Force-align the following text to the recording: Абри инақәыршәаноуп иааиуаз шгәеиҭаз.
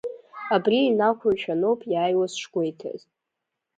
Абри 0.55 0.77
инақәыршәаноуп 0.83 1.79
иааиуаз 1.91 2.33
шгәеиҭаз. 2.41 3.01